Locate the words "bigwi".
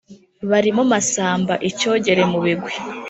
2.45-2.73